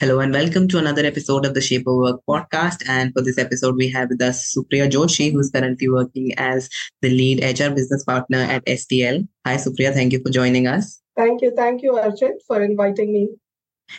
[0.00, 2.88] Hello and welcome to another episode of the Shape of Work podcast.
[2.88, 6.68] And for this episode, we have with us Supriya Joshi, who's currently working as
[7.02, 9.26] the lead HR business partner at STL.
[9.44, 9.92] Hi, Supriya.
[9.92, 11.02] Thank you for joining us.
[11.16, 11.52] Thank you.
[11.56, 13.30] Thank you, Archit, for inviting me.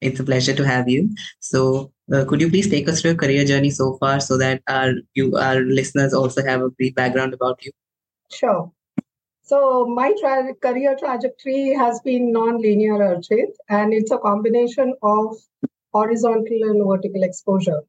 [0.00, 1.10] It's a pleasure to have you.
[1.40, 4.62] So, uh, could you please take us through your career journey so far so that
[4.68, 7.72] our you our listeners also have a brief background about you?
[8.30, 8.70] Sure.
[9.42, 15.36] So my tra- career trajectory has been non-linear, Archit, and it's a combination of
[15.92, 17.82] horizontal and vertical exposure.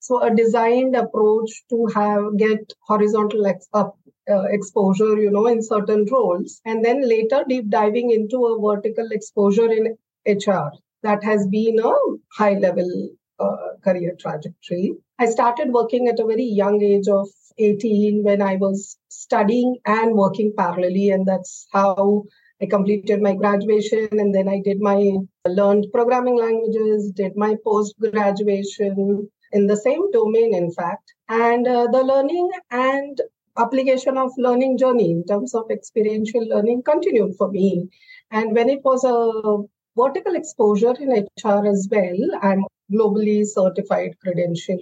[0.00, 3.96] So a designed approach to have get horizontal ex- up,
[4.30, 9.08] uh, exposure, you know, in certain roles, and then later deep diving into a vertical
[9.12, 10.72] exposure in HR.
[11.02, 11.94] That has been a
[12.32, 14.94] high level uh, career trajectory.
[15.18, 20.14] I started working at a very young age of 18 when I was studying and
[20.14, 22.24] working parallelly, and that's how
[22.62, 25.16] I completed my graduation and then I did my
[25.46, 31.14] learned programming languages, did my post graduation in the same domain, in fact.
[31.28, 33.20] And uh, the learning and
[33.56, 37.88] application of learning journey in terms of experiential learning continued for me.
[38.30, 39.62] And when it was a
[39.96, 44.78] vertical exposure in HR as well, I'm globally certified credential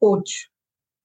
[0.00, 0.48] coach,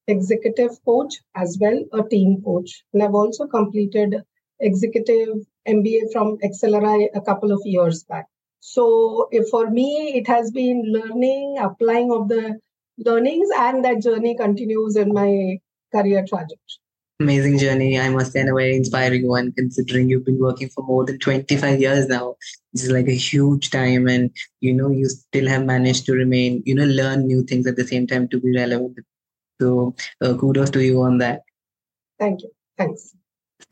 [0.08, 2.84] executive coach as well, a team coach.
[2.94, 4.16] And I've also completed
[4.60, 8.26] executive MBA from XLRI a couple of years back.
[8.60, 12.60] So for me, it has been learning, applying of the
[12.98, 15.60] learnings, and that journey continues in my
[15.94, 16.58] career trajectory.
[17.20, 20.84] Amazing journey, I must say, and a very inspiring one considering you've been working for
[20.84, 22.36] more than 25 years now.
[22.74, 26.62] This is like a huge time, and you know, you still have managed to remain,
[26.66, 29.00] you know, learn new things at the same time to be relevant.
[29.62, 31.44] So, uh, kudos to you on that.
[32.20, 32.52] Thank you.
[32.78, 33.16] Thanks.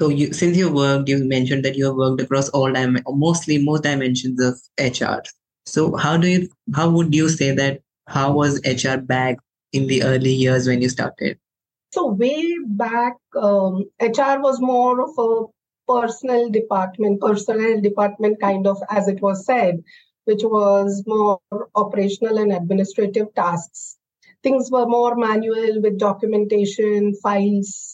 [0.02, 2.74] So you, since you worked, you mentioned that you have worked across all
[3.08, 5.22] mostly most dimensions of HR.
[5.66, 9.38] So how do you, how would you say that, how was HR back
[9.72, 11.38] in the early years when you started?
[11.92, 15.46] So way back, um, HR was more of a
[15.88, 19.84] personal department, personnel department kind of, as it was said,
[20.26, 21.40] which was more
[21.76, 23.98] operational and administrative tasks.
[24.42, 27.93] Things were more manual with documentation, files,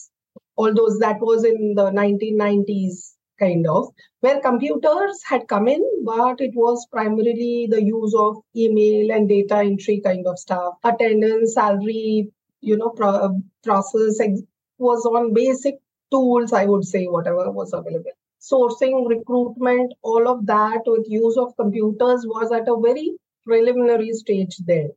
[0.60, 2.96] all those that was in the 1990s
[3.38, 3.86] kind of
[4.20, 9.56] where computers had come in but it was primarily the use of email and data
[9.58, 10.74] entry kind of stuff.
[10.84, 12.28] Attendance salary
[12.60, 14.20] you know pro- process
[14.78, 15.76] was on basic
[16.12, 18.16] tools i would say whatever was available.
[18.40, 23.16] Sourcing recruitment all of that with use of computers was at a very
[23.46, 24.88] preliminary stage there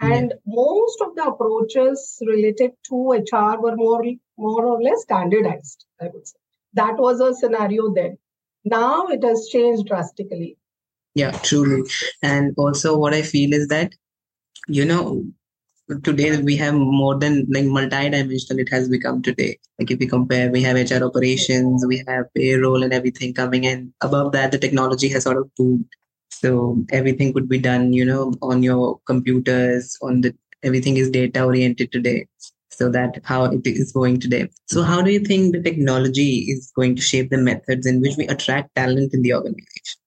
[0.00, 0.54] and yeah.
[0.54, 4.02] most of the approaches related to HR were more,
[4.36, 6.38] more or less standardized, I would say.
[6.74, 8.18] That was a scenario then.
[8.64, 10.56] Now it has changed drastically.
[11.14, 11.88] Yeah, truly.
[12.22, 13.92] And also, what I feel is that,
[14.68, 15.24] you know,
[16.04, 20.50] today we have more than like multi-dimensional it has become today like if we compare
[20.50, 25.08] we have hr operations we have payroll and everything coming in above that the technology
[25.08, 25.86] has sort of boomed
[26.30, 31.44] so everything could be done you know on your computers on the everything is data
[31.44, 32.26] oriented today.
[32.70, 34.48] So that how it is going today.
[34.66, 38.16] So how do you think the technology is going to shape the methods in which
[38.16, 39.98] we attract talent in the organization?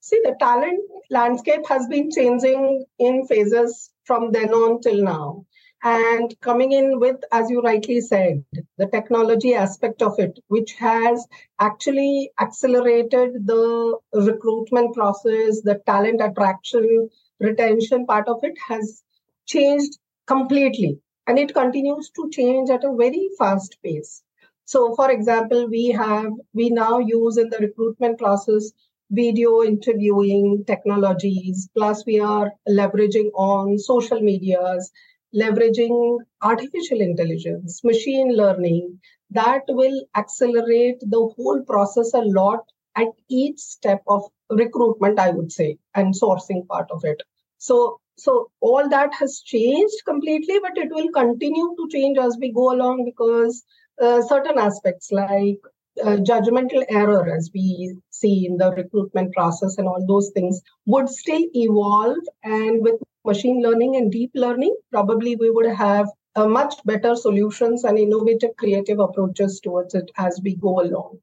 [0.00, 0.80] See the talent
[1.10, 5.44] landscape has been changing in phases from then on till now
[5.82, 8.44] and coming in with, as you rightly said,
[8.78, 11.26] the technology aspect of it, which has
[11.58, 17.08] actually accelerated the recruitment process, the talent attraction,
[17.40, 19.02] retention part of it has
[19.46, 21.00] changed completely.
[21.26, 24.22] And it continues to change at a very fast pace.
[24.64, 28.72] So, for example, we have, we now use in the recruitment process
[29.10, 34.90] video interviewing technologies, plus we are leveraging on social medias
[35.34, 38.98] leveraging artificial intelligence, machine learning,
[39.30, 42.60] that will accelerate the whole process a lot
[42.96, 47.22] at each step of recruitment, I would say, and sourcing part of it.
[47.58, 52.52] So, so all that has changed completely, but it will continue to change as we
[52.52, 53.64] go along because
[54.00, 55.58] uh, certain aspects like
[56.02, 61.08] uh, judgmental error as we see in the recruitment process and all those things would
[61.08, 66.74] still evolve and with machine learning and deep learning probably we would have a much
[66.84, 71.18] better solutions and innovative creative approaches towards it as we go along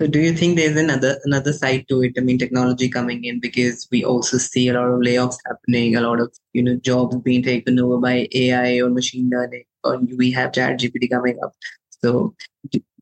[0.00, 2.12] so do you think there's another another side to it?
[2.18, 6.02] I mean, technology coming in because we also see a lot of layoffs happening, a
[6.02, 10.30] lot of you know jobs being taken over by AI or machine learning, or we
[10.32, 11.54] have Chat GPT coming up.
[12.02, 12.34] So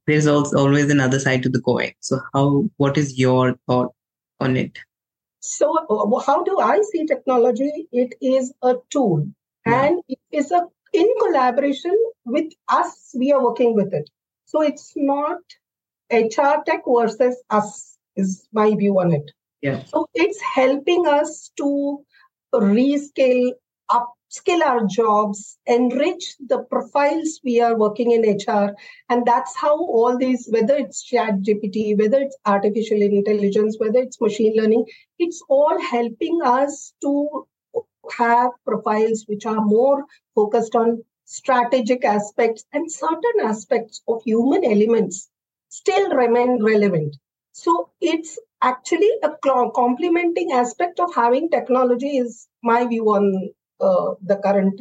[0.07, 1.91] there's also always another side to the coin.
[1.99, 3.93] So how what is your thought
[4.39, 4.79] on it?
[5.45, 7.87] So uh, how do I see technology?
[7.93, 9.27] It is a tool,
[9.67, 9.85] yeah.
[9.85, 10.63] and it is a
[10.95, 13.15] in collaboration with us.
[13.15, 14.09] We are working with it.
[14.47, 15.41] So it's not
[16.11, 19.31] HR tech versus us is my view on it.
[19.61, 19.85] Yeah.
[19.85, 22.05] So it's helping us to
[22.55, 23.53] rescale,
[24.35, 28.75] upskill our jobs, enrich the profiles we are working in HR.
[29.09, 34.21] And that's how all these, whether it's chat GPT, whether it's artificial intelligence, whether it's
[34.21, 34.87] machine learning,
[35.19, 37.47] it's all helping us to
[38.17, 40.05] have profiles which are more
[40.35, 45.31] focused on strategic aspects and certain aspects of human elements
[45.69, 47.17] still remain relevant.
[47.53, 49.31] So it's actually a
[49.75, 53.51] complementing aspect of having technology is my view on
[53.81, 54.81] uh, the current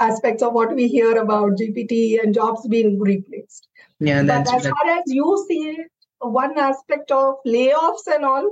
[0.00, 3.68] aspects of what we hear about GPT and jobs being replaced.
[4.00, 5.90] Yeah, that's but as far as you see it,
[6.20, 8.48] one aspect of layoffs and all,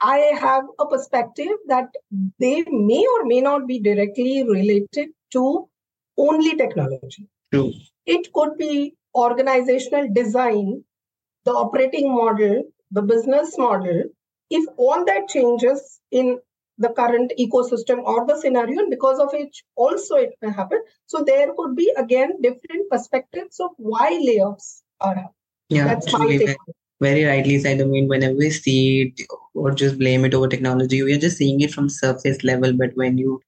[0.00, 1.88] I have a perspective that
[2.38, 5.68] they may or may not be directly related to
[6.16, 7.28] only technology.
[7.52, 7.72] True.
[8.06, 10.84] It could be organizational design
[11.44, 14.04] the operating model, the business model,
[14.50, 16.38] if all that changes in
[16.80, 20.82] the current ecosystem or the scenario, and because of which also it may happen.
[21.06, 25.34] So there could be again different perspectives of why layoffs are happening.
[25.68, 26.56] Yeah, That's my take.
[27.00, 27.80] Very rightly said.
[27.80, 31.38] I mean, whenever we see it or just blame it over technology, we are just
[31.38, 32.72] seeing it from surface level.
[32.72, 33.40] But when you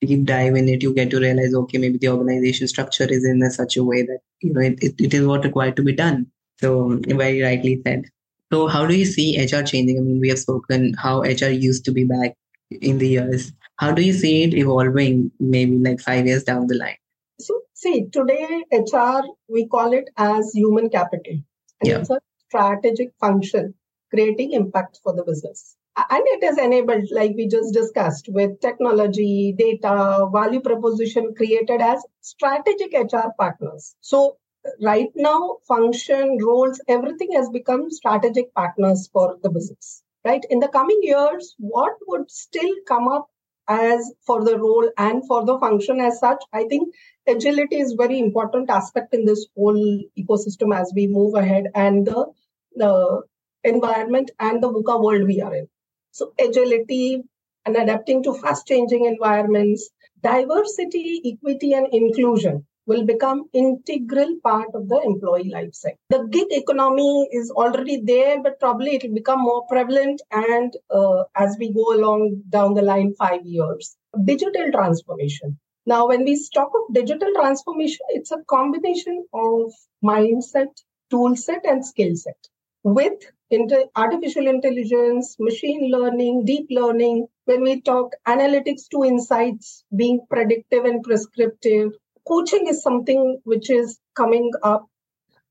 [0.00, 3.42] deep dive in it, you get to realize, okay, maybe the organization structure is in
[3.42, 5.92] a, such a way that you know it, it, it is what required to be
[5.92, 6.26] done.
[6.58, 8.04] So very rightly said.
[8.52, 9.98] So how do you see HR changing?
[9.98, 12.36] I mean, we have spoken how HR used to be back
[12.70, 13.52] in the years.
[13.76, 16.96] How do you see it evolving maybe like five years down the line?
[17.40, 21.40] So see, today HR, we call it as human capital.
[21.80, 21.98] And yeah.
[21.98, 23.74] it's a strategic function
[24.10, 25.76] creating impact for the business.
[25.96, 32.02] And it is enabled, like we just discussed, with technology, data, value proposition created as
[32.20, 33.94] strategic HR partners.
[34.00, 34.36] So
[34.82, 40.44] right now function roles everything has become strategic partners for the business right?
[40.50, 43.28] In the coming years what would still come up
[43.68, 46.42] as for the role and for the function as such?
[46.52, 46.94] I think
[47.28, 52.26] agility is very important aspect in this whole ecosystem as we move ahead and the,
[52.74, 53.22] the
[53.64, 55.68] environment and the VUCA world we are in.
[56.10, 57.22] So agility
[57.66, 59.90] and adapting to fast changing environments
[60.22, 65.98] diversity equity and inclusion will become integral part of the employee life cycle.
[66.10, 71.22] The gig economy is already there, but probably it will become more prevalent and uh,
[71.36, 73.96] as we go along down the line five years.
[74.24, 75.58] Digital transformation.
[75.86, 79.72] Now, when we talk of digital transformation, it's a combination of
[80.04, 80.72] mindset,
[81.10, 82.36] tool set, and skill set.
[82.82, 83.20] With
[83.50, 90.84] inter- artificial intelligence, machine learning, deep learning, when we talk analytics to insights, being predictive
[90.84, 91.92] and prescriptive,
[92.26, 94.86] coaching is something which is coming up.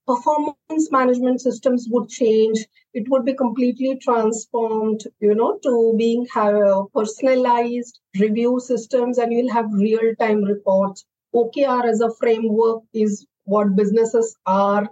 [0.08, 2.66] Performance management systems would change.
[2.94, 9.54] It would be completely transformed, you know, to being have personalized review systems, and you'll
[9.54, 11.06] have real-time reports.
[11.36, 14.90] OKR as a framework is what businesses are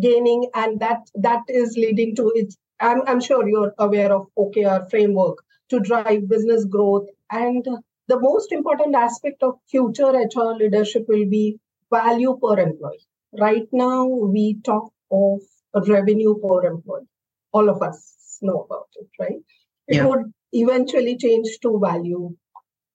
[0.00, 2.54] gaining, and that that is leading to it.
[2.78, 7.66] I'm, I'm sure you're aware of OKR framework to drive business growth and
[8.10, 11.58] the most important aspect of future HR leadership will be
[11.92, 13.06] value per employee.
[13.38, 17.08] Right now, we talk of revenue per employee.
[17.52, 19.42] All of us know about it, right?
[19.86, 20.06] It yeah.
[20.06, 22.34] would eventually change to value.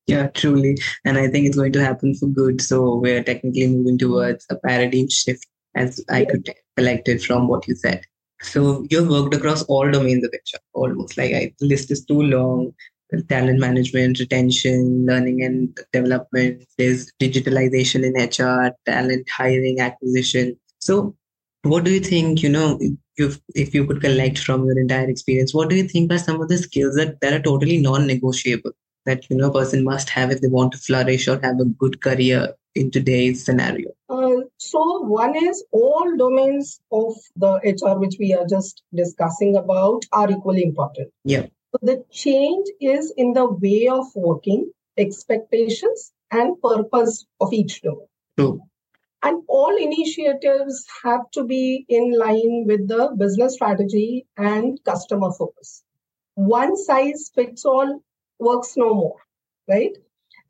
[0.08, 0.78] Yeah, truly.
[1.04, 2.62] And I think it's going to happen for good.
[2.62, 6.30] So we're technically moving towards a paradigm shift, as I yeah.
[6.30, 8.04] could collect it from what you said.
[8.42, 12.22] So you've worked across all domains of HR, almost like I, the list is too
[12.22, 12.74] long
[13.24, 16.64] talent management, retention, learning and development.
[16.78, 20.58] There's digitalization in HR, talent hiring, acquisition.
[20.80, 21.16] So,
[21.64, 22.44] what do you think?
[22.44, 22.80] You know,
[23.18, 26.42] if if you could collect from your entire experience, what do you think are some
[26.42, 28.72] of the skills that, that are totally non-negotiable
[29.06, 31.66] that you know a person must have if they want to flourish or have a
[31.66, 33.90] good career in today's scenario?
[34.10, 40.04] Uh, so one is all domains of the HR, which we are just discussing about,
[40.12, 41.12] are equally important.
[41.24, 41.48] Yeah.
[41.76, 48.08] So the change is in the way of working, expectations, and purpose of each domain.
[48.38, 48.62] True.
[49.24, 55.84] And all initiatives have to be in line with the business strategy and customer focus.
[56.36, 58.02] One size fits all
[58.40, 59.18] works no more,
[59.68, 59.98] right?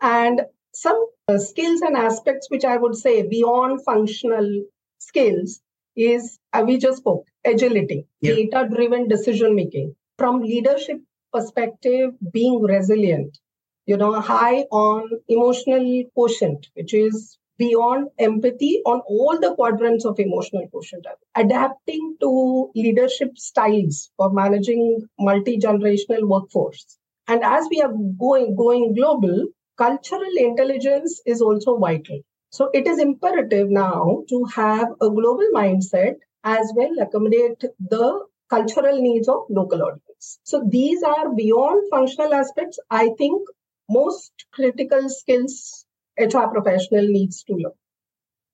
[0.01, 0.41] And
[0.73, 4.63] some uh, skills and aspects which I would say beyond functional
[4.99, 5.59] skills
[5.95, 8.35] is uh, we just spoke agility, Yeah.
[8.35, 9.95] data driven decision making.
[10.19, 11.01] From leadership
[11.35, 13.37] perspective, being resilient,
[13.85, 20.19] you know, high on emotional quotient, which is beyond empathy on all the quadrants of
[20.19, 21.05] emotional quotient.
[21.35, 26.97] Adapting to leadership styles for managing multi generational workforce.
[27.27, 32.19] And as we are going going global, cultural intelligence is also vital.
[32.51, 39.01] So it is imperative now to have a global mindset as well accommodate the cultural
[39.01, 40.04] needs of local audience.
[40.19, 42.79] So these are beyond functional aspects.
[42.89, 43.47] I think
[43.89, 45.85] most critical skills
[46.17, 47.73] HR professional needs to learn.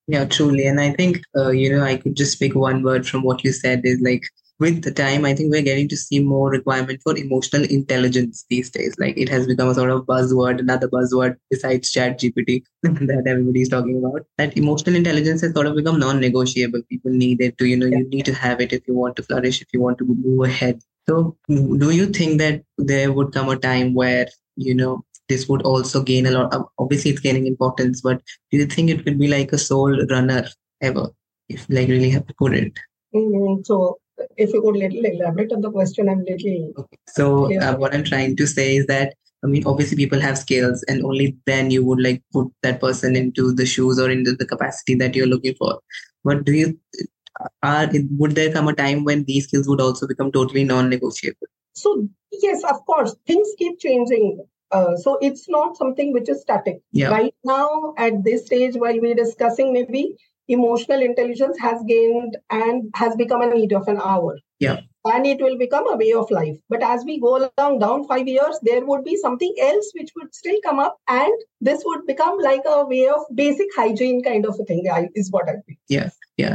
[0.08, 0.65] Yeah, truly.
[0.65, 3.51] And I think, uh, you know, I could just pick one word from what you
[3.51, 4.24] said is like,
[4.62, 8.70] with the time, I think we're getting to see more requirement for emotional intelligence these
[8.70, 8.94] days.
[9.00, 13.70] Like it has become a sort of buzzword, another buzzword besides chat GPT that everybody's
[13.70, 14.27] talking about.
[14.38, 16.84] That emotional intelligence has sort of become non-negotiable.
[16.89, 19.24] People need it to, you know, you need to have it if you want to
[19.24, 20.80] flourish, if you want to move ahead.
[21.08, 25.62] So do you think that there would come a time where, you know, this would
[25.62, 29.27] also gain a lot obviously it's gaining importance, but do you think it could be
[29.27, 30.46] like a sole runner
[30.81, 31.10] ever?
[31.50, 32.74] If like really have to put it.
[33.15, 33.98] Mm, so
[34.38, 36.98] if you could little elaborate on the question, I'm little Okay.
[37.08, 40.84] So uh, what I'm trying to say is that I mean, obviously people have skills,
[40.88, 44.46] and only then you would like put that person into the shoes or into the
[44.46, 45.79] capacity that you're looking for.
[46.24, 46.79] But do you
[47.63, 51.48] are would there come a time when these skills would also become totally non-negotiable?
[51.74, 54.45] So yes, of course, things keep changing.
[54.71, 56.81] Uh, so it's not something which is static.
[56.91, 57.10] Yeah.
[57.10, 60.15] Right now, at this stage, while we're discussing, maybe
[60.48, 64.38] emotional intelligence has gained and has become a need of an hour.
[64.60, 64.81] Yeah.
[65.03, 66.55] And it will become a way of life.
[66.69, 70.33] But as we go along down five years, there would be something else which would
[70.36, 74.60] still come up, and this would become like a way of basic hygiene kind of
[74.60, 74.86] a thing.
[75.15, 75.79] Is what I think.
[75.89, 76.10] Yeah,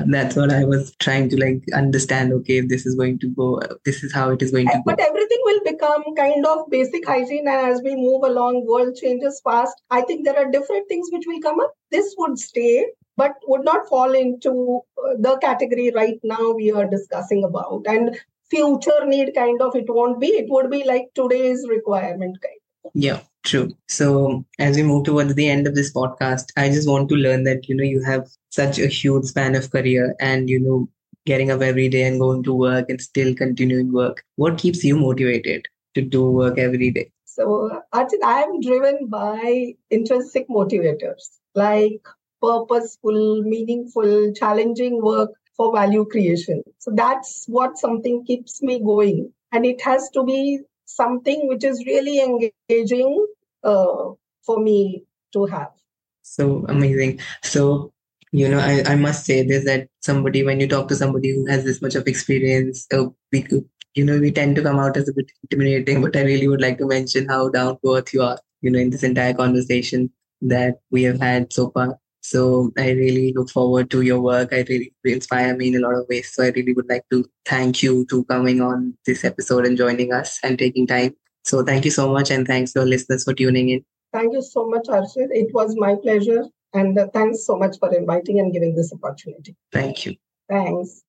[0.07, 2.33] that's what I was trying to like understand.
[2.33, 3.61] Okay, this is going to go.
[3.85, 4.83] This is how it is going to go.
[4.87, 9.41] But everything will become kind of basic hygiene, and as we move along, world changes
[9.45, 9.81] fast.
[9.91, 11.73] I think there are different things which will come up.
[11.91, 16.87] This would stay, but would not fall into uh, the category right now we are
[16.87, 17.85] discussing about.
[17.87, 18.19] And
[18.51, 20.29] future need kind of it won't be.
[20.29, 22.61] It would be like today's requirement kind.
[22.95, 23.73] Yeah, true.
[23.89, 27.45] So as we move towards the end of this podcast, I just want to learn
[27.45, 30.89] that, you know, you have such a huge span of career and, you know,
[31.27, 34.25] getting up every day and going to work and still continuing work.
[34.37, 37.11] What keeps you motivated to do work every day?
[37.25, 42.01] So, I am driven by intrinsic motivators like
[42.41, 46.63] purposeful, meaningful, challenging work for value creation.
[46.79, 49.33] So, that's what something keeps me going.
[49.53, 53.27] And it has to be something which is really engaging
[53.63, 54.11] uh,
[54.45, 55.73] for me to have.
[56.23, 57.21] So amazing.
[57.43, 57.93] So,
[58.33, 61.47] you know, I, I must say this that somebody, when you talk to somebody who
[61.47, 63.65] has this much of experience, uh, we could,
[63.95, 66.61] you know, we tend to come out as a bit intimidating, but I really would
[66.61, 70.11] like to mention how down to earth you are, you know, in this entire conversation
[70.43, 71.99] that we have had so far.
[72.29, 74.53] So I really look forward to your work.
[74.53, 76.33] I really inspire me in a lot of ways.
[76.33, 80.13] So I really would like to thank you to coming on this episode and joining
[80.13, 81.15] us and taking time.
[81.45, 83.85] So thank you so much, and thanks to our listeners for tuning in.
[84.13, 85.29] Thank you so much, Archit.
[85.31, 86.45] It was my pleasure.
[86.75, 89.55] And uh, thanks so much for inviting and giving this opportunity.
[89.73, 90.17] Thank you.
[90.49, 91.03] Thanks.